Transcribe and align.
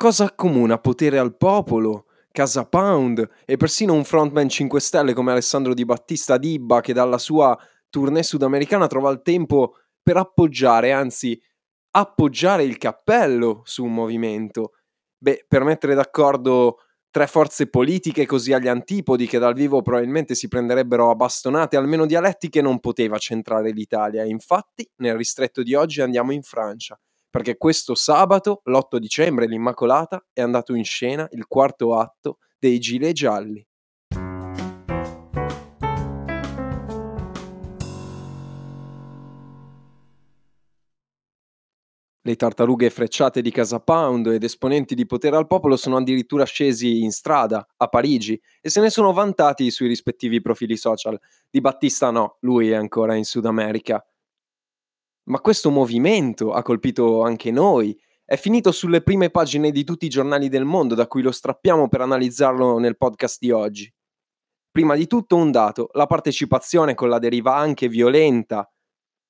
cosa 0.00 0.24
accomuna 0.24 0.78
potere 0.78 1.18
al 1.18 1.36
popolo, 1.36 2.06
Casa 2.32 2.64
Pound 2.64 3.28
e 3.44 3.58
persino 3.58 3.92
un 3.92 4.04
frontman 4.04 4.48
5 4.48 4.80
Stelle 4.80 5.12
come 5.12 5.30
Alessandro 5.30 5.74
Di 5.74 5.84
Battista 5.84 6.38
Dibba 6.38 6.80
che 6.80 6.94
dalla 6.94 7.18
sua 7.18 7.54
tournée 7.90 8.22
sudamericana 8.22 8.86
trova 8.86 9.10
il 9.10 9.20
tempo 9.20 9.74
per 10.02 10.16
appoggiare, 10.16 10.92
anzi 10.92 11.38
appoggiare 11.90 12.64
il 12.64 12.78
cappello 12.78 13.60
su 13.66 13.84
un 13.84 13.92
movimento? 13.92 14.70
Beh, 15.18 15.44
per 15.46 15.64
mettere 15.64 15.94
d'accordo 15.94 16.78
tre 17.10 17.26
forze 17.26 17.68
politiche 17.68 18.24
così 18.24 18.54
agli 18.54 18.68
antipodi 18.68 19.26
che 19.26 19.38
dal 19.38 19.52
vivo 19.52 19.82
probabilmente 19.82 20.34
si 20.34 20.48
prenderebbero 20.48 21.10
a 21.10 21.14
bastonate, 21.14 21.76
almeno 21.76 22.06
dialettiche, 22.06 22.62
non 22.62 22.80
poteva 22.80 23.18
centrare 23.18 23.70
l'Italia. 23.70 24.24
Infatti, 24.24 24.90
nel 25.02 25.16
ristretto 25.16 25.62
di 25.62 25.74
oggi 25.74 26.00
andiamo 26.00 26.32
in 26.32 26.40
Francia, 26.40 26.98
perché 27.30 27.56
questo 27.56 27.94
sabato, 27.94 28.60
l'8 28.64 28.96
dicembre, 28.96 29.46
l'Immacolata, 29.46 30.26
è 30.32 30.40
andato 30.40 30.74
in 30.74 30.84
scena 30.84 31.28
il 31.32 31.46
quarto 31.46 31.96
atto 31.96 32.38
dei 32.58 32.78
Gilet 32.78 33.12
Gialli. 33.12 33.64
Le 42.22 42.36
tartarughe 42.36 42.90
frecciate 42.90 43.40
di 43.40 43.50
Casa 43.50 43.80
Pound 43.80 44.26
ed 44.26 44.44
esponenti 44.44 44.94
di 44.94 45.06
potere 45.06 45.36
al 45.36 45.46
popolo 45.46 45.76
sono 45.76 45.96
addirittura 45.96 46.44
scesi 46.44 47.00
in 47.02 47.12
strada 47.12 47.66
a 47.78 47.88
Parigi 47.88 48.38
e 48.60 48.68
se 48.68 48.80
ne 48.80 48.90
sono 48.90 49.12
vantati 49.12 49.70
sui 49.70 49.88
rispettivi 49.88 50.42
profili 50.42 50.76
social. 50.76 51.18
Di 51.48 51.62
Battista 51.62 52.10
no, 52.10 52.36
lui 52.40 52.70
è 52.70 52.74
ancora 52.74 53.14
in 53.14 53.24
Sud 53.24 53.46
America. 53.46 54.04
Ma 55.30 55.40
questo 55.40 55.70
movimento 55.70 56.52
ha 56.52 56.62
colpito 56.62 57.22
anche 57.22 57.52
noi, 57.52 57.96
è 58.24 58.36
finito 58.36 58.72
sulle 58.72 59.00
prime 59.00 59.30
pagine 59.30 59.70
di 59.70 59.84
tutti 59.84 60.06
i 60.06 60.08
giornali 60.08 60.48
del 60.48 60.64
mondo 60.64 60.96
da 60.96 61.06
cui 61.06 61.22
lo 61.22 61.30
strappiamo 61.30 61.88
per 61.88 62.00
analizzarlo 62.00 62.78
nel 62.78 62.96
podcast 62.96 63.38
di 63.38 63.52
oggi. 63.52 63.92
Prima 64.72 64.96
di 64.96 65.06
tutto 65.06 65.36
un 65.36 65.52
dato, 65.52 65.88
la 65.92 66.06
partecipazione 66.06 66.94
con 66.94 67.08
la 67.08 67.20
deriva 67.20 67.54
anche 67.54 67.88
violenta, 67.88 68.68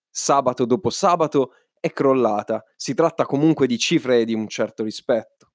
sabato 0.09 0.65
dopo 0.65 0.89
sabato, 0.89 1.53
è 1.79 1.93
crollata. 1.93 2.65
Si 2.77 2.95
tratta 2.95 3.27
comunque 3.27 3.67
di 3.67 3.77
cifre 3.77 4.25
di 4.25 4.33
un 4.33 4.49
certo 4.49 4.85
rispetto. 4.85 5.53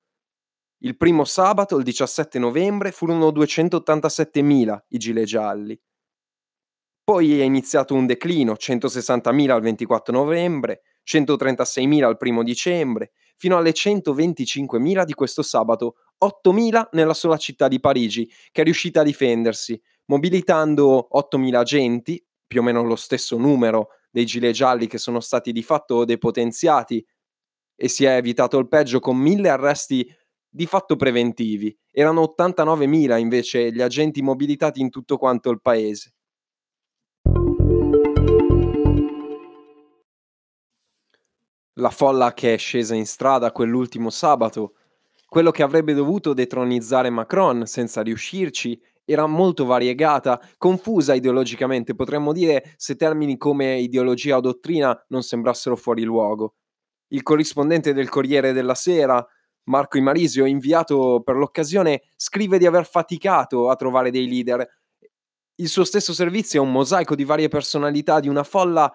Il 0.84 0.96
primo 0.96 1.24
sabato, 1.24 1.76
il 1.78 1.84
17 1.84 2.38
novembre, 2.38 2.92
furono 2.92 3.30
287.000 3.30 4.78
i 4.90 4.98
gilet 5.00 5.26
gialli. 5.26 5.80
Poi 7.06 7.40
è 7.40 7.44
iniziato 7.44 7.94
un 7.94 8.08
declino, 8.08 8.54
160.000 8.54 9.52
al 9.52 9.62
24 9.62 10.12
novembre, 10.12 10.82
136.000 11.08 12.04
al 12.04 12.18
primo 12.18 12.42
dicembre, 12.42 13.12
fino 13.36 13.58
alle 13.58 13.74
125.000 13.74 15.04
di 15.04 15.14
questo 15.14 15.44
sabato, 15.44 15.98
8.000 16.26 16.88
nella 16.94 17.14
sola 17.14 17.38
città 17.38 17.68
di 17.68 17.80
Parigi, 17.80 18.28
che 18.52 18.62
è 18.62 18.64
riuscita 18.64 19.02
a 19.02 19.04
difendersi, 19.04 19.80
mobilitando 20.06 21.08
8.000 21.14 21.54
agenti, 21.54 22.26
più 22.48 22.62
o 22.62 22.64
meno 22.64 22.82
lo 22.84 22.96
stesso 22.96 23.38
numero 23.38 23.90
dei 24.10 24.26
gilet 24.26 24.56
gialli 24.56 24.88
che 24.88 24.98
sono 24.98 25.20
stati 25.20 25.52
di 25.52 25.62
fatto 25.62 26.06
depotenziati 26.06 27.06
e 27.76 27.88
si 27.88 28.06
è 28.06 28.16
evitato 28.16 28.58
il 28.58 28.68
peggio 28.68 29.00
con 29.00 29.16
mille 29.18 29.50
arresti 29.50 30.12
di 30.50 30.66
fatto 30.66 30.96
preventivi. 30.96 31.78
Erano 31.92 32.34
89.000 32.36 33.20
invece 33.20 33.72
gli 33.72 33.82
agenti 33.82 34.24
mobilitati 34.24 34.82
in 34.82 34.90
tutto 34.90 35.18
quanto 35.18 35.52
il 35.52 35.62
paese. 35.62 36.15
La 41.76 41.90
folla 41.90 42.34
che 42.34 42.54
è 42.54 42.58
scesa 42.58 42.96
in 42.96 43.06
strada 43.06 43.52
quell'ultimo 43.52 44.10
sabato, 44.10 44.76
quello 45.28 45.52
che 45.52 45.64
avrebbe 45.64 45.94
dovuto 45.94 46.34
detronizzare 46.34 47.10
Macron 47.10 47.66
senza 47.66 48.02
riuscirci 48.02 48.80
era 49.04 49.28
molto 49.28 49.66
variegata, 49.66 50.42
confusa 50.58 51.14
ideologicamente, 51.14 51.94
potremmo 51.94 52.32
dire 52.32 52.74
se 52.78 52.96
termini 52.96 53.38
come 53.38 53.78
ideologia 53.80 54.38
o 54.38 54.42
dottrina 54.42 54.98
non 55.10 55.22
sembrassero 55.22 55.76
fuori 55.76 56.04
luogo. 56.04 56.56
Il 57.10 57.22
corrispondente 57.22 57.94
del 57.94 58.10
Corriere 58.10 58.54
della 58.54 58.74
Sera, 58.74 59.24
Marco 59.66 59.98
Imarisio, 59.98 60.46
inviato 60.46 61.22
per 61.24 61.36
l'occasione, 61.36 62.04
scrive 62.16 62.58
di 62.58 62.66
aver 62.66 62.88
faticato 62.88 63.70
a 63.70 63.76
trovare 63.76 64.12
dei 64.12 64.28
leader. 64.28 64.66
Il 65.56 65.68
suo 65.68 65.84
stesso 65.84 66.14
servizio 66.14 66.62
è 66.62 66.66
un 66.66 66.72
mosaico 66.72 67.16
di 67.16 67.24
varie 67.24 67.48
personalità 67.48 68.20
di 68.20 68.28
una 68.28 68.44
folla 68.44 68.92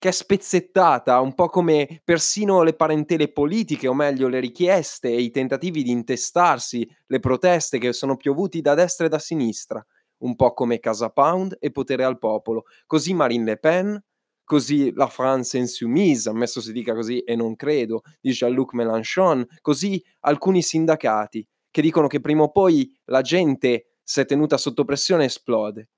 che 0.00 0.08
è 0.08 0.12
spezzettata, 0.12 1.20
un 1.20 1.34
po' 1.34 1.48
come 1.48 2.00
persino 2.02 2.62
le 2.62 2.72
parentele 2.72 3.30
politiche, 3.30 3.86
o 3.86 3.92
meglio 3.92 4.28
le 4.28 4.40
richieste 4.40 5.10
e 5.10 5.20
i 5.20 5.30
tentativi 5.30 5.82
di 5.82 5.90
intestarsi, 5.90 6.88
le 7.06 7.20
proteste 7.20 7.78
che 7.78 7.92
sono 7.92 8.16
piovuti 8.16 8.62
da 8.62 8.72
destra 8.72 9.04
e 9.04 9.10
da 9.10 9.18
sinistra, 9.18 9.84
un 10.20 10.36
po' 10.36 10.54
come 10.54 10.80
Casa 10.80 11.10
Pound 11.10 11.58
e 11.60 11.70
Potere 11.70 12.04
al 12.04 12.18
Popolo. 12.18 12.64
Così 12.86 13.12
Marine 13.12 13.44
Le 13.44 13.58
Pen, 13.58 14.02
così 14.42 14.90
la 14.94 15.06
France 15.06 15.58
Insoumise, 15.58 16.30
ammesso 16.30 16.62
si 16.62 16.72
dica 16.72 16.94
così 16.94 17.18
e 17.18 17.36
non 17.36 17.54
credo, 17.54 18.00
di 18.22 18.30
Jean-Luc 18.30 18.72
Mélenchon, 18.72 19.46
così 19.60 20.02
alcuni 20.20 20.62
sindacati 20.62 21.46
che 21.70 21.82
dicono 21.82 22.06
che 22.06 22.20
prima 22.20 22.44
o 22.44 22.50
poi 22.50 22.90
la 23.04 23.20
gente, 23.20 23.96
se 24.02 24.24
tenuta 24.24 24.56
sotto 24.56 24.84
pressione, 24.84 25.26
esplode. 25.26 25.90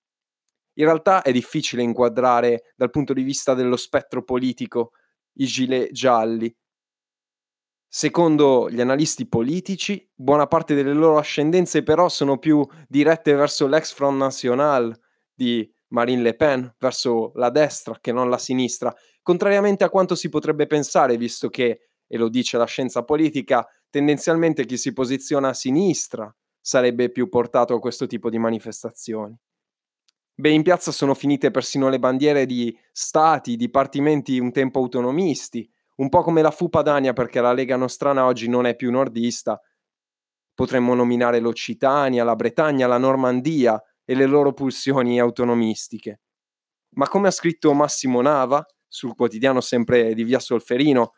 In 0.75 0.85
realtà 0.85 1.23
è 1.23 1.33
difficile 1.33 1.83
inquadrare 1.83 2.73
dal 2.75 2.91
punto 2.91 3.13
di 3.13 3.23
vista 3.23 3.55
dello 3.55 3.77
spettro 3.77 4.23
politico 4.23 4.93
i 5.35 5.47
gilet 5.47 5.93
gialli. 5.93 6.55
Secondo 7.87 8.71
gli 8.71 8.81
analisti 8.81 9.29
politici, 9.29 10.09
buona 10.15 10.47
parte 10.47 10.75
delle 10.75 10.95
loro 10.95 11.19
ascendenze 11.19 11.83
però 11.83 12.09
sono 12.09 12.39
più 12.39 12.67
dirette 12.89 13.35
verso 13.35 13.67
l'ex 13.67 13.93
Front 13.93 14.17
National 14.17 14.99
di 15.35 15.71
Marine 15.89 16.23
Le 16.23 16.35
Pen, 16.35 16.75
verso 16.79 17.33
la 17.35 17.51
destra 17.51 17.99
che 18.01 18.13
non 18.13 18.31
la 18.31 18.39
sinistra, 18.39 18.95
contrariamente 19.21 19.85
a 19.85 19.91
quanto 19.91 20.15
si 20.15 20.31
potrebbe 20.31 20.67
pensare, 20.67 21.19
visto 21.19 21.51
che, 21.51 21.91
e 22.07 22.17
lo 22.17 22.31
dice 22.31 22.57
la 22.57 22.65
scienza 22.65 23.05
politica, 23.05 23.67
tendenzialmente 23.91 24.65
chi 24.65 24.79
si 24.79 24.95
posiziona 24.95 25.49
a 25.49 25.55
sinistra 25.55 26.35
sarebbe 26.59 27.11
più 27.11 27.29
portato 27.29 27.75
a 27.75 27.81
questo 27.81 28.07
tipo 28.07 28.31
di 28.31 28.39
manifestazioni. 28.39 29.39
Beh, 30.35 30.51
in 30.51 30.63
piazza 30.63 30.93
sono 30.93 31.15
finite 31.15 31.51
persino 31.51 31.89
le 31.89 31.99
bandiere 31.99 32.47
di 32.47 32.77
stati, 32.91 33.57
dipartimenti 33.57 34.39
un 34.39 34.51
tempo 34.51 34.79
autonomisti, 34.79 35.71
un 35.97 36.09
po' 36.09 36.23
come 36.23 36.41
la 36.41 36.51
fu 36.51 36.69
Padania 36.69 37.13
perché 37.13 37.41
la 37.41 37.53
Lega 37.53 37.77
Nostrana 37.77 38.25
oggi 38.25 38.49
non 38.49 38.67
è 38.67 38.75
più 38.75 38.91
nordista. 38.91 39.61
Potremmo 40.55 40.95
nominare 40.95 41.39
l'Occitania, 41.39 42.25
la 42.25 42.35
Bretagna, 42.35 42.87
la 42.87 42.99
Normandia 42.99 43.81
e 44.05 44.15
le 44.15 44.27
loro 44.27 44.53
pulsioni 44.53 45.21
autonomistiche. 45.21 46.21
Ma 46.95 47.09
come 47.09 47.29
ha 47.29 47.31
scritto 47.31 47.73
Massimo 47.75 48.21
Nava 48.23 48.65
sul 48.89 49.15
quotidiano 49.15 49.61
sempre 49.61 50.15
di 50.15 50.25
Via 50.25 50.39
Solferino, 50.39 51.13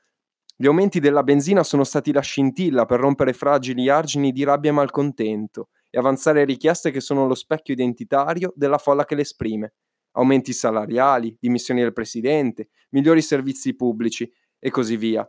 gli 0.57 0.67
aumenti 0.67 1.01
della 1.01 1.25
benzina 1.25 1.65
sono 1.65 1.83
stati 1.83 2.13
la 2.13 2.21
scintilla 2.21 2.85
per 2.85 3.01
rompere 3.01 3.33
fragili 3.33 3.89
argini 3.89 4.31
di 4.31 4.45
rabbia 4.45 4.71
e 4.71 4.75
malcontento 4.75 5.69
e 5.95 5.99
avanzare 5.99 6.45
richieste 6.45 6.91
che 6.91 6.99
sono 6.99 7.25
lo 7.29 7.37
specchio 7.37 7.73
identitario 7.73 8.53
della 8.57 8.79
folla 8.79 9.05
che 9.05 9.15
le 9.15 9.21
esprime. 9.21 9.75
Aumenti 10.17 10.53
salariali, 10.53 11.37
dimissioni 11.39 11.83
del 11.83 11.93
presidente, 11.93 12.71
migliori 12.91 13.23
servizi 13.23 13.77
pubblici 13.77 14.29
e 14.59 14.71
così 14.71 14.97
via. 14.97 15.29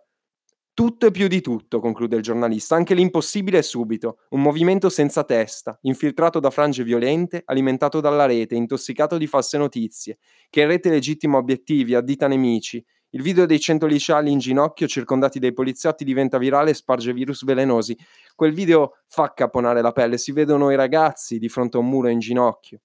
Tutto 0.73 1.05
e 1.05 1.11
più 1.11 1.27
di 1.27 1.39
tutto, 1.39 1.79
conclude 1.79 2.15
il 2.15 2.23
giornalista, 2.23 2.75
anche 2.75 2.95
l'impossibile 2.95 3.59
è 3.59 3.61
subito, 3.61 4.21
un 4.29 4.41
movimento 4.41 4.89
senza 4.89 5.23
testa, 5.23 5.77
infiltrato 5.83 6.39
da 6.39 6.49
frange 6.49 6.83
violente, 6.83 7.43
alimentato 7.45 8.01
dalla 8.01 8.25
rete, 8.25 8.55
intossicato 8.55 9.19
di 9.19 9.27
false 9.27 9.59
notizie, 9.59 10.17
che 10.49 10.61
in 10.61 10.67
rete 10.67 10.89
legittima 10.89 11.37
obiettivi, 11.37 11.93
addita 11.93 12.27
nemici, 12.27 12.83
il 13.15 13.21
video 13.21 13.45
dei 13.45 13.61
100 13.61 13.85
liceali 13.85 14.29
in 14.29 14.39
ginocchio 14.39 14.87
circondati 14.87 15.39
dai 15.39 15.53
poliziotti 15.53 16.03
diventa 16.03 16.37
virale 16.37 16.71
e 16.71 16.73
sparge 16.73 17.13
virus 17.13 17.45
velenosi. 17.45 17.97
Quel 18.35 18.53
video 18.53 18.97
fa 19.07 19.33
caponare 19.33 19.81
la 19.81 19.93
pelle, 19.93 20.17
si 20.17 20.33
vedono 20.33 20.69
i 20.69 20.75
ragazzi 20.75 21.39
di 21.39 21.47
fronte 21.47 21.77
a 21.77 21.79
un 21.79 21.87
muro 21.87 22.09
in 22.09 22.19
ginocchio. 22.19 22.81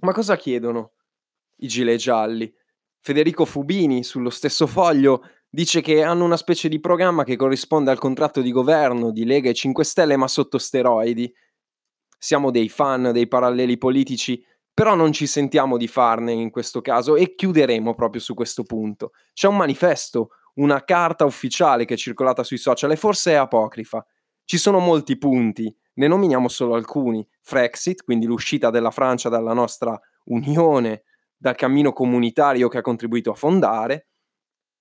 Ma 0.00 0.12
cosa 0.12 0.36
chiedono 0.36 0.92
i 1.56 1.68
gilet 1.68 1.98
gialli? 1.98 2.50
Federico 3.00 3.44
Fubini, 3.44 4.02
sullo 4.02 4.30
stesso 4.30 4.66
foglio, 4.66 5.20
dice 5.50 5.82
che 5.82 6.02
hanno 6.02 6.24
una 6.24 6.38
specie 6.38 6.70
di 6.70 6.80
programma 6.80 7.22
che 7.22 7.36
corrisponde 7.36 7.90
al 7.90 7.98
contratto 7.98 8.40
di 8.40 8.50
governo 8.50 9.10
di 9.10 9.26
Lega 9.26 9.50
e 9.50 9.54
5 9.54 9.84
Stelle, 9.84 10.16
ma 10.16 10.26
sotto 10.26 10.56
steroidi. 10.56 11.30
Siamo 12.18 12.50
dei 12.50 12.70
fan 12.70 13.12
dei 13.12 13.28
paralleli 13.28 13.76
politici 13.76 14.42
però 14.74 14.96
non 14.96 15.12
ci 15.12 15.28
sentiamo 15.28 15.76
di 15.76 15.86
farne 15.86 16.32
in 16.32 16.50
questo 16.50 16.80
caso 16.80 17.14
e 17.14 17.36
chiuderemo 17.36 17.94
proprio 17.94 18.20
su 18.20 18.34
questo 18.34 18.64
punto. 18.64 19.12
C'è 19.32 19.46
un 19.46 19.56
manifesto, 19.56 20.30
una 20.54 20.82
carta 20.84 21.24
ufficiale 21.24 21.84
che 21.84 21.94
è 21.94 21.96
circolata 21.96 22.42
sui 22.42 22.58
social 22.58 22.90
e 22.90 22.96
forse 22.96 23.32
è 23.32 23.36
apocrifa. 23.36 24.04
Ci 24.44 24.58
sono 24.58 24.80
molti 24.80 25.16
punti, 25.16 25.74
ne 25.94 26.08
nominiamo 26.08 26.48
solo 26.48 26.74
alcuni. 26.74 27.26
Frexit, 27.40 28.02
quindi 28.02 28.26
l'uscita 28.26 28.70
della 28.70 28.90
Francia 28.90 29.28
dalla 29.28 29.52
nostra 29.52 29.98
Unione, 30.24 31.04
dal 31.36 31.54
cammino 31.54 31.92
comunitario 31.92 32.68
che 32.68 32.78
ha 32.78 32.82
contribuito 32.82 33.30
a 33.30 33.34
fondare, 33.34 34.08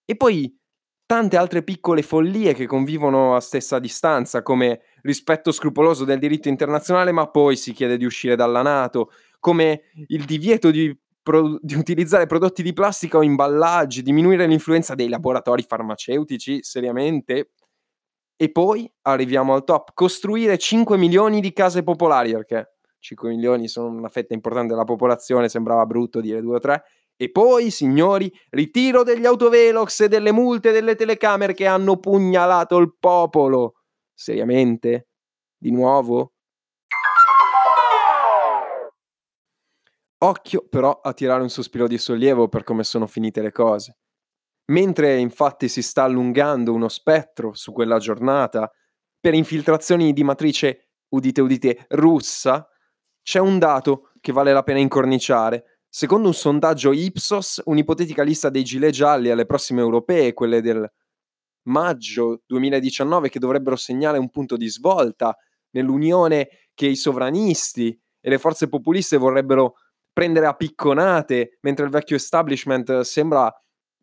e 0.06 0.16
poi 0.16 0.58
tante 1.06 1.38
altre 1.38 1.64
piccole 1.64 2.02
follie 2.02 2.54
che 2.54 2.66
convivono 2.66 3.36
a 3.36 3.40
stessa 3.40 3.80
distanza, 3.80 4.42
come 4.42 4.82
rispetto 5.02 5.52
scrupoloso 5.52 6.06
del 6.06 6.20
diritto 6.20 6.48
internazionale, 6.48 7.12
ma 7.12 7.30
poi 7.30 7.56
si 7.56 7.74
chiede 7.74 7.98
di 7.98 8.06
uscire 8.06 8.36
dalla 8.36 8.62
Nato, 8.62 9.12
come 9.44 9.82
il 10.08 10.24
divieto 10.24 10.72
di, 10.72 10.98
pro- 11.22 11.60
di 11.60 11.74
utilizzare 11.76 12.28
prodotti 12.28 12.64
di 12.64 12.72
plastica 12.72 13.18
o 13.18 13.24
imballaggi, 13.24 14.02
diminuire 14.02 14.48
l'influenza 14.48 14.96
dei 14.96 15.10
laboratori 15.10 15.64
farmaceutici, 15.64 16.64
seriamente. 16.64 17.52
E 18.38 18.52
poi 18.54 18.90
arriviamo 19.02 19.54
al 19.54 19.66
top, 19.66 19.92
costruire 19.94 20.58
5 20.58 20.98
milioni 20.98 21.42
di 21.42 21.52
case 21.52 21.84
popolari, 21.84 22.32
perché 22.32 22.76
5 23.00 23.28
milioni 23.28 23.68
sono 23.68 23.90
una 23.90 24.08
fetta 24.08 24.34
importante 24.34 24.70
della 24.72 24.86
popolazione, 24.86 25.50
sembrava 25.50 25.86
brutto 25.86 26.22
dire 26.22 26.40
2 26.40 26.56
o 26.56 26.60
3, 26.60 26.84
e 27.18 27.30
poi, 27.30 27.70
signori, 27.70 28.32
ritiro 28.52 29.04
degli 29.04 29.26
autovelox 29.26 30.04
e 30.04 30.08
delle 30.08 30.32
multe 30.32 30.72
delle 30.72 30.96
telecamere 30.96 31.54
che 31.54 31.66
hanno 31.66 31.98
pugnalato 31.98 32.78
il 32.78 32.96
popolo. 32.98 33.74
Seriamente? 34.14 35.10
Di 35.58 35.72
nuovo? 35.72 36.33
Occhio 40.24 40.68
però 40.70 41.00
a 41.02 41.14
tirare 41.14 41.42
un 41.42 41.50
sospiro 41.50 41.88
di 41.88 41.98
sollievo 41.98 42.48
per 42.48 42.64
come 42.64 42.84
sono 42.84 43.08
finite 43.08 43.42
le 43.42 43.52
cose. 43.52 43.98
Mentre 44.72 45.18
infatti 45.18 45.68
si 45.68 45.82
sta 45.82 46.04
allungando 46.04 46.74
uno 46.74 46.88
spettro 46.88 47.54
su 47.54 47.72
quella 47.74 48.00
giornata 48.00 48.72
per 49.20 49.34
infiltrazioni 49.34 50.14
di 50.14 50.24
matrice, 50.24 50.92
udite 51.10 51.42
udite, 51.42 51.86
russa, 51.90 52.68
c'è 53.22 53.40
un 53.40 53.60
dato 53.60 54.12
che 54.22 54.32
vale 54.32 54.54
la 54.54 54.64
pena 54.64 54.80
incorniciare 54.80 55.74
Secondo 55.96 56.28
un 56.28 56.34
sondaggio 56.34 56.92
Ipsos, 56.92 57.62
un'ipotetica 57.66 58.24
lista 58.24 58.50
dei 58.50 58.64
gilet 58.64 58.90
gialli 58.90 59.30
alle 59.30 59.46
prossime 59.46 59.82
europee, 59.82 60.34
quelle 60.34 60.60
del 60.60 60.92
maggio 61.68 62.42
2019, 62.48 63.30
che 63.30 63.38
dovrebbero 63.38 63.76
segnare 63.76 64.18
un 64.18 64.32
punto 64.32 64.58
di 64.58 64.68
svolta 64.70 65.38
nell'unione 65.70 66.50
che 66.74 66.88
i 66.88 66.96
sovranisti 66.96 67.96
e 68.20 68.30
le 68.32 68.40
forze 68.40 68.68
populiste 68.68 69.18
vorrebbero 69.18 69.76
prendere 70.14 70.46
a 70.46 70.54
picconate, 70.54 71.58
mentre 71.62 71.86
il 71.86 71.92
vecchio 71.92 72.16
establishment 72.16 73.02
sembra 73.02 73.54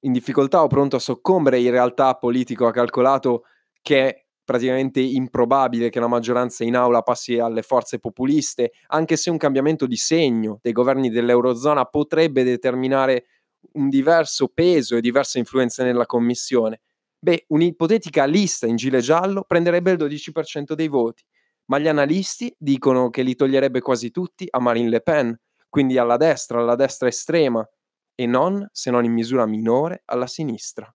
in 0.01 0.13
difficoltà 0.13 0.63
o 0.63 0.67
pronto 0.67 0.97
a 0.97 1.01
soccombere, 1.01 1.61
in 1.61 1.71
realtà 1.71 2.15
politico 2.17 2.67
ha 2.67 2.73
calcolato 2.73 3.45
che 3.81 4.27
praticamente 4.45 5.01
improbabile 5.01 5.91
che 5.91 6.01
la 6.01 6.09
maggioranza 6.09 6.65
in 6.65 6.75
aula 6.75 7.03
passi 7.03 7.39
alle 7.39 7.63
forze 7.63 8.01
populiste, 8.01 8.73
anche 8.89 9.17
se 9.17 9.31
un 9.31 9.37
cambiamento 9.37 9.87
di 9.87 9.97
segno 9.97 10.59
dei 10.61 10.73
governi 10.73 11.09
dell'Eurozona 11.09 11.85
potrebbe 11.85 12.43
determinare 12.43 13.27
un 13.75 13.89
diverso 13.89 14.49
peso 14.49 14.97
e 14.97 15.01
diverse 15.01 15.39
influenze 15.39 15.85
nella 15.85 16.07
Commissione. 16.07 16.81
Beh, 17.19 17.45
un'ipotetica 17.49 18.25
lista 18.25 18.67
in 18.67 18.77
gilet 18.77 19.03
giallo 19.03 19.45
prenderebbe 19.47 19.93
il 19.93 19.99
12% 19.99 20.73
dei 20.73 20.89
voti, 20.89 21.23
ma 21.67 21.79
gli 21.79 21.87
analisti 21.87 22.53
dicono 22.59 23.11
che 23.11 23.23
li 23.23 23.37
toglierebbe 23.37 23.81
quasi 23.81 24.11
tutti 24.11 24.49
a 24.51 24.59
Marine 24.59 24.89
Le 24.89 25.01
Pen, 25.01 25.39
quindi 25.71 25.97
alla 25.97 26.19
destra, 26.19 26.59
alla 26.59 26.75
destra 26.75 27.09
estrema, 27.09 27.67
e 28.15 28.27
non, 28.27 28.69
se 28.71 28.91
non 28.91 29.05
in 29.05 29.13
misura 29.13 29.47
minore, 29.47 30.03
alla 30.05 30.27
sinistra. 30.27 30.95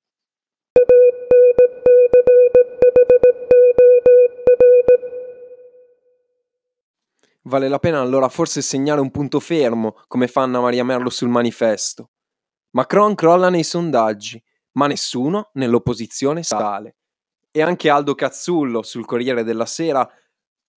Vale 7.48 7.68
la 7.68 7.80
pena 7.80 8.01
allora 8.01 8.27
forse 8.27 8.62
segnare 8.62 9.01
un 9.01 9.12
punto 9.12 9.39
fermo, 9.39 9.95
come 10.07 10.27
fa 10.27 10.42
Anna 10.42 10.60
Maria 10.60 10.83
Merlo 10.83 11.10
sul 11.10 11.30
manifesto. 11.30 12.10
Macron 12.71 13.16
crolla 13.16 13.50
nei 13.50 13.63
sondaggi, 13.63 14.44
ma 14.74 14.88
nessuno 14.88 15.51
nell'opposizione 15.54 16.44
sale. 16.44 16.98
E 17.51 17.62
anche 17.62 17.89
Aldo 17.89 18.16
Cazzullo 18.16 18.81
sul 18.81 19.06
Corriere 19.06 19.44
della 19.44 19.66
Sera, 19.66 20.07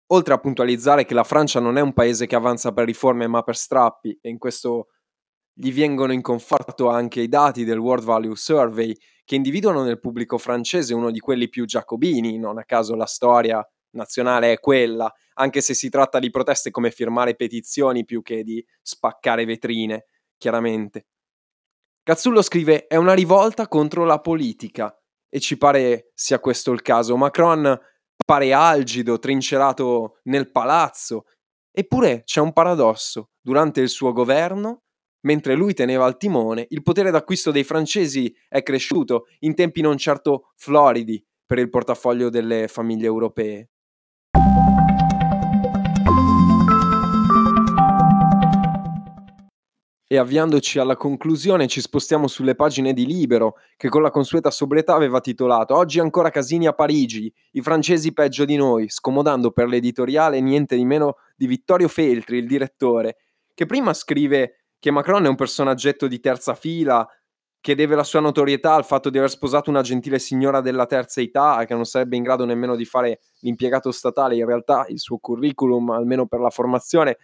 oltre 0.08 0.34
a 0.34 0.38
puntualizzare 0.38 1.06
che 1.06 1.14
la 1.14 1.24
Francia 1.24 1.60
non 1.60 1.78
è 1.78 1.82
un 1.82 1.94
paese 1.94 2.28
che 2.28 2.36
avanza 2.36 2.72
per 2.72 2.86
riforme 2.86 3.28
ma 3.28 3.42
per 3.44 3.56
strappi, 3.56 4.18
e 4.22 4.30
in 4.30 4.38
questo 4.38 4.88
gli 5.54 5.74
vengono 5.74 6.14
in 6.14 6.22
conforto 6.22 6.90
anche 6.90 7.22
i 7.22 7.28
dati 7.28 7.64
del 7.64 7.80
World 7.80 8.04
Value 8.04 8.36
Survey, 8.36 8.96
che 9.26 9.36
individuano 9.36 9.84
nel 9.84 10.00
pubblico 10.00 10.38
francese 10.38 10.94
uno 10.94 11.12
di 11.12 11.20
quelli 11.20 11.50
più 11.50 11.66
giacobini, 11.66 12.38
non 12.38 12.58
a 12.58 12.64
caso 12.64 12.96
la 12.96 13.06
storia 13.06 13.68
nazionale 13.92 14.54
è 14.54 14.60
quella, 14.60 15.12
anche 15.36 15.62
se 15.62 15.74
si 15.74 15.90
tratta 15.90 16.20
di 16.20 16.30
proteste 16.30 16.72
come 16.72 16.92
firmare 16.92 17.36
petizioni 17.36 18.06
più 18.06 18.22
che 18.22 18.44
di 18.44 18.64
spaccare 18.82 19.46
vetrine, 19.46 20.06
chiaramente. 20.38 21.06
Cazzullo 22.04 22.42
scrive: 22.42 22.88
È 22.88 22.96
una 22.96 23.14
rivolta 23.14 23.68
contro 23.68 24.06
la 24.06 24.20
politica. 24.22 24.98
E 25.30 25.42
ci 25.42 25.58
pare 25.58 26.12
sia 26.14 26.40
questo 26.40 26.72
il 26.72 26.82
caso. 26.82 27.18
Macron 27.18 27.78
pare 28.28 28.52
algido, 28.52 29.20
trincerato 29.20 30.20
nel 30.24 30.52
palazzo. 30.52 31.28
Eppure 31.72 32.24
c'è 32.26 32.42
un 32.42 32.52
paradosso. 32.52 33.30
Durante 33.40 33.80
il 33.80 33.88
suo 33.88 34.12
governo, 34.12 34.82
mentre 35.22 35.56
lui 35.56 35.74
teneva 35.74 36.04
al 36.04 36.18
timone, 36.18 36.66
il 36.72 36.84
potere 36.84 37.10
d'acquisto 37.10 37.52
dei 37.52 37.64
francesi 37.64 38.36
è 38.50 38.62
cresciuto 38.64 39.28
in 39.40 39.56
tempi 39.56 39.80
non 39.80 39.98
certo 39.98 40.52
floridi 40.58 41.26
per 41.46 41.60
il 41.60 41.70
portafoglio 41.70 42.30
delle 42.30 42.68
famiglie 42.68 43.06
europee. 43.06 43.70
E 50.10 50.18
avviandoci 50.18 50.80
alla 50.80 50.96
conclusione 50.96 51.68
ci 51.68 51.82
spostiamo 51.82 52.28
sulle 52.28 52.56
pagine 52.56 52.94
di 52.94 53.06
Libero, 53.06 53.56
che 53.76 53.90
con 53.90 54.02
la 54.02 54.10
consueta 54.10 54.50
sobrietà 54.50 54.96
aveva 54.96 55.20
titolato 55.20 55.76
Oggi 55.76 56.00
ancora 56.00 56.30
casini 56.30 56.66
a 56.66 56.72
Parigi, 56.72 57.30
i 57.52 57.62
francesi 57.62 58.14
peggio 58.14 58.46
di 58.46 58.56
noi, 58.56 58.88
scomodando 58.88 59.52
per 59.52 59.68
l'editoriale 59.68 60.40
niente 60.40 60.78
di 60.78 60.86
meno 60.86 61.18
di 61.36 61.46
Vittorio 61.46 61.90
Feltri, 61.90 62.38
il 62.38 62.48
direttore, 62.48 63.18
che 63.54 63.66
prima 63.66 63.94
scrive 63.94 64.68
che 64.80 64.92
Macron 64.92 65.26
è 65.26 65.28
un 65.28 65.36
personaggetto 65.36 66.08
di 66.08 66.22
terza 66.22 66.56
fila, 66.56 67.06
che 67.60 67.76
deve 67.76 67.96
la 67.96 68.06
sua 68.06 68.22
notorietà 68.22 68.76
al 68.76 68.86
fatto 68.86 69.10
di 69.10 69.18
aver 69.18 69.30
sposato 69.30 69.70
una 69.70 69.82
gentile 69.82 70.20
signora 70.20 70.62
della 70.62 70.86
terza 70.86 71.20
età, 71.20 71.66
che 71.66 71.74
non 71.74 71.84
sarebbe 71.84 72.16
in 72.16 72.24
grado 72.24 72.46
nemmeno 72.46 72.78
di 72.78 72.86
fare 72.86 73.20
l'impiegato 73.42 73.92
statale, 73.92 74.38
in 74.38 74.46
realtà 74.46 74.86
il 74.88 75.00
suo 75.00 75.18
curriculum, 75.18 75.90
almeno 75.90 76.28
per 76.28 76.40
la 76.40 76.50
formazione, 76.50 77.18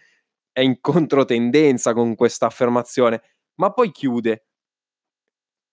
è 0.54 0.60
in 0.60 0.80
controtendenza 0.80 1.92
con 1.92 2.14
questa 2.14 2.46
affermazione, 2.46 3.20
ma 3.56 3.72
poi 3.72 3.90
chiude. 3.90 4.44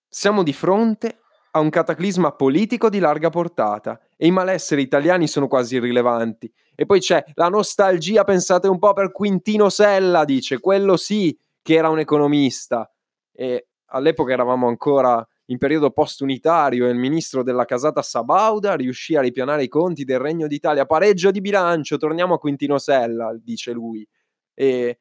Siamo 0.09 0.41
di 0.41 0.53
fronte 0.53 1.19
a 1.51 1.59
un 1.59 1.69
cataclisma 1.69 2.31
politico 2.31 2.89
di 2.89 2.97
larga 2.97 3.29
portata 3.29 3.99
e 4.17 4.25
i 4.25 4.31
malesseri 4.31 4.81
italiani 4.81 5.27
sono 5.27 5.47
quasi 5.47 5.75
irrilevanti. 5.75 6.51
E 6.73 6.87
poi 6.87 6.99
c'è 6.99 7.23
la 7.35 7.47
nostalgia, 7.47 8.23
pensate 8.23 8.67
un 8.67 8.79
po', 8.79 8.93
per 8.93 9.11
Quintino 9.11 9.69
Sella, 9.69 10.25
dice, 10.25 10.59
quello 10.59 10.97
sì 10.97 11.37
che 11.61 11.75
era 11.75 11.89
un 11.89 11.99
economista. 11.99 12.91
E 13.31 13.67
all'epoca 13.91 14.33
eravamo 14.33 14.67
ancora 14.67 15.23
in 15.45 15.59
periodo 15.59 15.91
post-unitario 15.91 16.87
e 16.87 16.89
il 16.89 16.97
ministro 16.97 17.43
della 17.43 17.65
casata 17.65 18.01
Sabauda 18.01 18.73
riuscì 18.73 19.15
a 19.15 19.21
ripianare 19.21 19.63
i 19.63 19.67
conti 19.67 20.05
del 20.05 20.17
Regno 20.17 20.47
d'Italia. 20.47 20.87
Pareggio 20.87 21.29
di 21.29 21.39
bilancio, 21.39 21.97
torniamo 21.97 22.33
a 22.33 22.39
Quintino 22.39 22.79
Sella, 22.79 23.37
dice 23.39 23.73
lui 23.73 24.07
e 24.53 24.99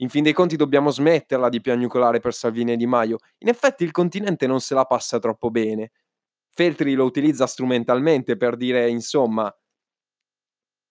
in 0.00 0.08
fin 0.08 0.22
dei 0.22 0.32
conti 0.32 0.56
dobbiamo 0.56 0.90
smetterla 0.90 1.48
di 1.48 1.60
piagnucolare 1.60 2.20
per 2.20 2.32
Salvini 2.32 2.72
e 2.72 2.76
Di 2.76 2.86
Maio. 2.86 3.18
In 3.38 3.48
effetti 3.48 3.84
il 3.84 3.90
continente 3.90 4.46
non 4.46 4.60
se 4.60 4.74
la 4.74 4.84
passa 4.84 5.18
troppo 5.18 5.50
bene. 5.50 5.90
Feltri 6.50 6.94
lo 6.94 7.04
utilizza 7.04 7.46
strumentalmente 7.46 8.36
per 8.36 8.56
dire, 8.56 8.88
insomma, 8.88 9.52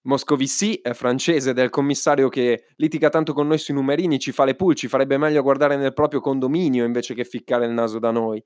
Moscovici 0.07 0.75
è 0.75 0.93
francese 0.93 1.49
ed 1.49 1.59
è 1.59 1.63
il 1.63 1.69
commissario 1.69 2.29
che 2.29 2.67
litiga 2.77 3.09
tanto 3.09 3.33
con 3.33 3.47
noi 3.47 3.57
sui 3.57 3.73
numerini, 3.73 4.19
ci 4.19 4.31
fa 4.31 4.45
le 4.45 4.55
pulci, 4.55 4.87
farebbe 4.87 5.17
meglio 5.17 5.41
guardare 5.41 5.75
nel 5.75 5.93
proprio 5.93 6.21
condominio 6.21 6.85
invece 6.85 7.13
che 7.13 7.25
ficcare 7.25 7.65
il 7.65 7.73
naso 7.73 7.99
da 7.99 8.11
noi. 8.11 8.41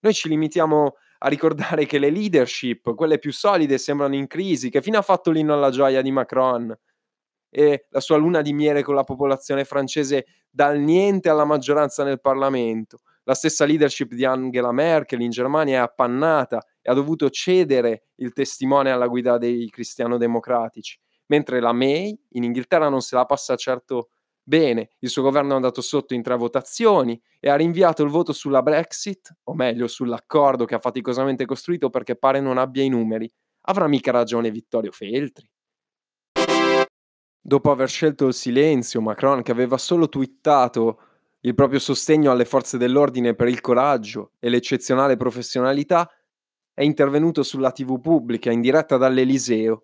Noi 0.00 0.14
ci 0.14 0.28
limitiamo 0.28 0.94
a 1.18 1.28
ricordare 1.28 1.86
che 1.86 1.98
le 1.98 2.10
leadership, 2.10 2.94
quelle 2.94 3.18
più 3.18 3.32
solide, 3.32 3.78
sembrano 3.78 4.14
in 4.14 4.28
crisi, 4.28 4.70
che 4.70 4.82
fine 4.82 4.98
ha 4.98 5.02
fatto 5.02 5.30
l'inno 5.32 5.54
alla 5.54 5.70
gioia 5.70 6.02
di 6.02 6.12
Macron, 6.12 6.76
e 7.56 7.86
la 7.90 8.00
sua 8.00 8.16
luna 8.16 8.42
di 8.42 8.52
miele 8.52 8.82
con 8.82 8.96
la 8.96 9.04
popolazione 9.04 9.64
francese 9.64 10.26
dal 10.50 10.80
niente 10.80 11.28
alla 11.28 11.44
maggioranza 11.44 12.02
nel 12.02 12.20
Parlamento. 12.20 12.98
La 13.22 13.34
stessa 13.34 13.64
leadership 13.64 14.12
di 14.12 14.24
Angela 14.24 14.72
Merkel 14.72 15.20
in 15.20 15.30
Germania 15.30 15.78
è 15.78 15.82
appannata 15.82 16.60
e 16.82 16.90
ha 16.90 16.94
dovuto 16.94 17.30
cedere 17.30 18.06
il 18.16 18.32
testimone 18.32 18.90
alla 18.90 19.06
guida 19.06 19.38
dei 19.38 19.70
cristiano-democratici, 19.70 20.98
mentre 21.26 21.60
la 21.60 21.72
May 21.72 22.18
in 22.30 22.42
Inghilterra 22.42 22.88
non 22.88 23.02
se 23.02 23.14
la 23.14 23.24
passa 23.24 23.54
certo 23.54 24.08
bene. 24.42 24.90
Il 24.98 25.08
suo 25.08 25.22
governo 25.22 25.52
è 25.52 25.54
andato 25.54 25.80
sotto 25.80 26.12
in 26.12 26.22
tre 26.22 26.36
votazioni 26.36 27.20
e 27.38 27.50
ha 27.50 27.54
rinviato 27.54 28.02
il 28.02 28.10
voto 28.10 28.32
sulla 28.32 28.62
Brexit, 28.62 29.32
o 29.44 29.54
meglio 29.54 29.86
sull'accordo 29.86 30.64
che 30.64 30.74
ha 30.74 30.80
faticosamente 30.80 31.44
costruito 31.46 31.88
perché 31.88 32.16
pare 32.16 32.40
non 32.40 32.58
abbia 32.58 32.82
i 32.82 32.88
numeri. 32.88 33.30
Avrà 33.66 33.86
mica 33.86 34.10
ragione 34.10 34.50
Vittorio 34.50 34.90
Feltri? 34.90 35.48
Dopo 37.46 37.70
aver 37.70 37.90
scelto 37.90 38.26
il 38.26 38.32
silenzio, 38.32 39.02
Macron, 39.02 39.42
che 39.42 39.52
aveva 39.52 39.76
solo 39.76 40.08
twittato 40.08 40.98
il 41.40 41.54
proprio 41.54 41.78
sostegno 41.78 42.30
alle 42.30 42.46
forze 42.46 42.78
dell'ordine 42.78 43.34
per 43.34 43.48
il 43.48 43.60
coraggio 43.60 44.30
e 44.38 44.48
l'eccezionale 44.48 45.18
professionalità, 45.18 46.10
è 46.72 46.82
intervenuto 46.82 47.42
sulla 47.42 47.70
TV 47.70 48.00
pubblica 48.00 48.50
in 48.50 48.62
diretta 48.62 48.96
dall'Eliseo. 48.96 49.82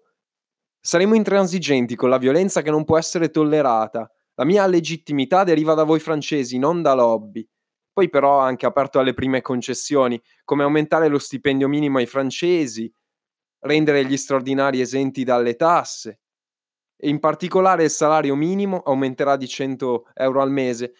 Saremo 0.80 1.14
intransigenti 1.14 1.96
con 1.96 2.08
la 2.08 2.16
violenza 2.16 2.62
che 2.62 2.70
non 2.70 2.84
può 2.84 2.96
essere 2.96 3.28
tollerata. 3.28 4.10
La 4.36 4.46
mia 4.46 4.66
legittimità 4.66 5.44
deriva 5.44 5.74
da 5.74 5.84
voi 5.84 6.00
francesi, 6.00 6.56
non 6.56 6.80
da 6.80 6.94
lobby. 6.94 7.46
Poi 7.92 8.08
però 8.08 8.40
ha 8.40 8.46
anche 8.46 8.64
aperto 8.64 8.98
alle 8.98 9.12
prime 9.12 9.42
concessioni, 9.42 10.18
come 10.44 10.62
aumentare 10.62 11.08
lo 11.08 11.18
stipendio 11.18 11.68
minimo 11.68 11.98
ai 11.98 12.06
francesi, 12.06 12.90
rendere 13.58 14.06
gli 14.06 14.16
straordinari 14.16 14.80
esenti 14.80 15.24
dalle 15.24 15.56
tasse. 15.56 16.19
In 17.02 17.18
particolare 17.18 17.84
il 17.84 17.90
salario 17.90 18.34
minimo 18.34 18.78
aumenterà 18.78 19.36
di 19.36 19.48
100 19.48 20.08
euro 20.14 20.42
al 20.42 20.50
mese. 20.50 20.94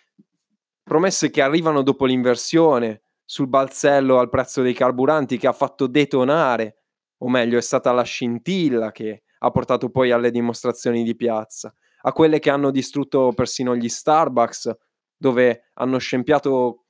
Promesse 0.83 1.31
che 1.31 1.43
arrivano 1.43 1.83
dopo 1.83 2.07
l'inversione 2.07 3.03
sul 3.25 3.49
balzello 3.49 4.19
al 4.19 4.29
prezzo 4.29 4.63
dei 4.63 4.73
carburanti 4.73 5.37
che 5.37 5.47
ha 5.47 5.53
fatto 5.53 5.87
detonare, 5.87 6.79
o 7.19 7.29
meglio 7.29 7.59
è 7.59 7.63
stata 7.63 7.93
la 7.93 8.03
scintilla 8.03 8.91
che 8.93 9.23
ha 9.39 9.51
portato 9.51 9.91
poi 9.91 10.11
alle 10.11 10.31
dimostrazioni 10.31 11.03
di 11.05 11.15
piazza, 11.15 11.73
a 12.03 12.13
quelle 12.13 12.39
che 12.39 12.51
hanno 12.51 12.71
distrutto 12.71 13.33
persino 13.35 13.77
gli 13.77 13.89
Starbucks, 13.89 14.71
dove 15.17 15.69
hanno 15.75 15.99
scempiato 15.99 16.87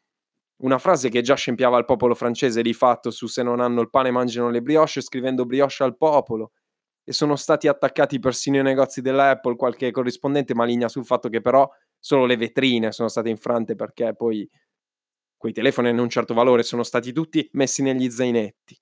una 0.63 0.79
frase 0.79 1.09
che 1.09 1.23
già 1.23 1.35
scempiava 1.35 1.79
il 1.79 1.85
popolo 1.85 2.15
francese 2.15 2.63
di 2.63 2.75
fatto 2.75 3.11
su 3.11 3.27
se 3.27 3.43
non 3.43 3.61
hanno 3.61 3.81
il 3.81 3.91
pane 3.91 4.11
mangiano 4.11 4.51
le 4.51 4.63
brioche, 4.63 5.01
scrivendo 5.01 5.47
brioche 5.47 5.83
al 5.83 5.97
popolo. 5.97 6.53
E 7.11 7.13
sono 7.13 7.35
stati 7.35 7.67
attaccati 7.67 8.21
persino 8.21 8.59
i 8.59 8.63
negozi 8.63 9.01
dell'Apple, 9.01 9.57
qualche 9.57 9.91
corrispondente 9.91 10.55
maligna 10.55 10.87
sul 10.87 11.05
fatto 11.05 11.29
che 11.29 11.41
però 11.41 11.69
solo 11.99 12.25
le 12.25 12.37
vetrine 12.37 12.93
sono 12.93 13.09
state 13.09 13.29
infrante 13.29 13.75
perché 13.75 14.15
poi 14.15 14.49
quei 15.37 15.53
telefoni 15.53 15.89
hanno 15.89 16.03
un 16.03 16.09
certo 16.09 16.35
valore 16.35 16.63
sono 16.63 16.85
stati 16.85 17.11
tutti 17.11 17.49
messi 17.55 17.83
negli 17.83 18.09
zainetti. 18.09 18.81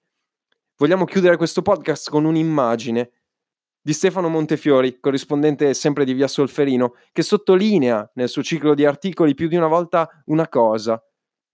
Vogliamo 0.76 1.06
chiudere 1.06 1.38
questo 1.38 1.62
podcast 1.62 2.10
con 2.10 2.26
un'immagine 2.26 3.12
di 3.80 3.94
Stefano 3.94 4.28
Montefiori, 4.28 5.00
corrispondente 5.00 5.72
sempre 5.72 6.04
di 6.04 6.12
Via 6.12 6.28
Solferino, 6.28 6.96
che 7.12 7.22
sottolinea 7.22 8.10
nel 8.16 8.28
suo 8.28 8.42
ciclo 8.42 8.74
di 8.74 8.84
articoli 8.84 9.32
più 9.32 9.48
di 9.48 9.56
una 9.56 9.68
volta 9.68 10.06
una 10.26 10.48
cosa, 10.48 11.02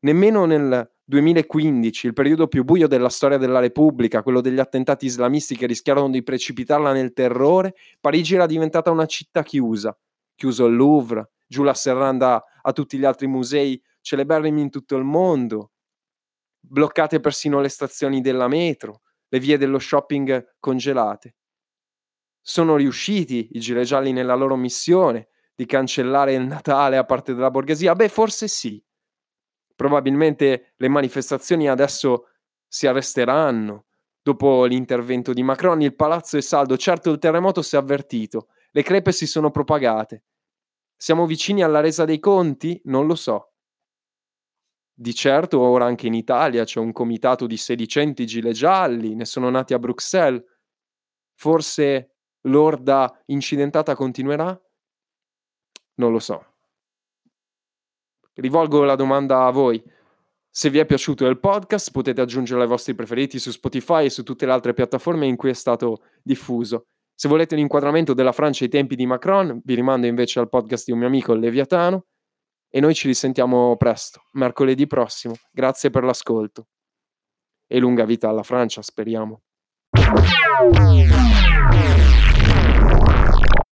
Nemmeno 0.01 0.45
nel 0.45 0.94
2015, 1.07 2.07
il 2.07 2.13
periodo 2.15 2.49
più 2.49 2.65
buio 2.65 2.89
della 2.89 3.11
storia 3.11 3.37
della 3.37 3.61
Repubblica, 3.61 4.23
quello 4.23 4.41
degli 4.41 4.59
attentati 4.59 5.05
islamisti 5.05 5.55
che 5.55 5.67
rischiarono 5.67 6.09
di 6.09 6.23
precipitarla 6.23 6.93
nel 6.93 7.13
terrore, 7.13 7.75
Parigi 8.01 8.37
era 8.37 8.47
diventata 8.47 8.91
una 8.91 9.05
città 9.07 9.43
chiusa. 9.43 9.97
Chiuso 10.35 10.65
il 10.65 10.75
Louvre, 10.75 11.33
giù 11.47 11.63
la 11.63 11.75
serranda 11.75 12.43
a 12.63 12.73
tutti 12.73 12.99
gli 12.99 13.05
altri 13.05 13.27
musei 13.27 13.81
celeberrimi 14.01 14.63
in 14.63 14.71
tutto 14.71 14.97
il 14.97 15.05
mondo, 15.05 15.73
bloccate 16.59 17.21
persino 17.21 17.61
le 17.61 17.69
stazioni 17.69 18.21
della 18.23 18.49
metro, 18.49 19.03
le 19.29 19.39
vie 19.39 19.59
dello 19.59 19.79
shopping 19.79 20.55
congelate. 20.59 21.37
Sono 22.41 22.77
riusciti 22.77 23.51
i 23.53 23.61
gialli 23.61 24.13
nella 24.13 24.35
loro 24.35 24.57
missione 24.57 25.29
di 25.55 25.67
cancellare 25.67 26.35
il 26.35 26.47
Natale 26.47 26.97
a 26.97 27.05
parte 27.05 27.35
della 27.35 27.51
borghesia? 27.51 27.95
Beh, 27.95 28.09
forse 28.09 28.49
sì 28.49 28.83
Probabilmente 29.75 30.75
le 30.77 30.89
manifestazioni 30.89 31.69
adesso 31.69 32.29
si 32.67 32.87
arresteranno. 32.87 33.87
Dopo 34.23 34.65
l'intervento 34.65 35.33
di 35.33 35.43
Macron 35.43 35.83
il 35.83 35.95
palazzo 35.95 36.37
è 36.37 36.41
saldo, 36.41 36.77
certo 36.77 37.11
il 37.11 37.19
terremoto 37.19 37.61
si 37.61 37.75
è 37.75 37.79
avvertito, 37.79 38.49
le 38.71 38.83
crepe 38.83 39.13
si 39.13 39.27
sono 39.27 39.51
propagate. 39.51 40.25
Siamo 40.97 41.27
vicini 41.27 41.63
alla 41.63 41.81
resa 41.81 42.05
dei 42.05 42.19
conti? 42.19 42.81
Non 42.85 43.07
lo 43.07 43.15
so. 43.17 43.53
Di 44.97 45.15
certo 45.15 45.61
ora 45.61 45.85
anche 45.85 46.07
in 46.07 46.15
Italia 46.15 46.65
c'è 46.65 46.79
un 46.79 46.93
comitato 46.93 47.47
di 47.47 47.57
sedicenti 47.57 48.27
gilet 48.27 48.55
gialli, 48.55 49.15
ne 49.15 49.25
sono 49.25 49.51
nati 49.51 49.75
a 49.75 49.79
Bruxelles. 49.79 50.43
Forse 51.35 52.15
l'orda 52.43 53.23
incidentata 53.27 53.95
continuerà? 53.97 54.59
Non 55.97 56.13
lo 56.13 56.19
so 56.21 56.54
rivolgo 58.35 58.85
la 58.85 58.95
domanda 58.95 59.47
a 59.47 59.51
voi. 59.51 59.83
Se 60.49 60.71
vi 60.71 60.79
è 60.79 60.87
piaciuto 60.87 61.27
il 61.27 61.41
podcast 61.41 61.91
potete 61.91 62.21
aggiungerlo 62.21 62.63
ai 62.63 62.69
vostri 62.69 62.95
preferiti 62.95 63.39
su 63.39 63.51
Spotify 63.51 64.05
e 64.05 64.11
su 64.11 64.23
tutte 64.23 64.47
le 64.47 64.53
altre 64.53 64.73
piattaforme 64.73 65.27
in 65.27 65.37
cui 65.37 65.51
è 65.51 65.55
stato 65.55 66.03
diffuso. 66.23 66.87
Se 67.13 67.29
volete 67.29 67.55
un 67.55 67.61
inquadramento 67.61 68.15
della 68.15 68.33
Francia 68.33 68.65
ai 68.65 68.71
tempi 68.71 68.97
di 68.97 69.07
Macron, 69.07 69.61
vi 69.65 69.75
rimando 69.75 70.07
invece 70.07 70.41
al 70.41 70.49
podcast 70.49 70.85
di 70.87 70.93
un 70.93 70.99
mio 70.99 71.07
amico, 71.07 71.35
Leviatano, 71.35 72.07
e 72.69 72.81
noi 72.81 72.95
ci 72.95 73.07
risentiamo 73.07 73.77
presto, 73.77 74.23
mercoledì 74.33 74.87
prossimo. 74.89 75.35
Grazie 75.53 75.91
per 75.91 76.03
l'ascolto. 76.03 76.67
E 77.67 77.79
lunga 77.79 78.05
vita 78.05 78.29
alla 78.29 78.43
Francia, 78.43 78.83
speriamo. 78.83 79.43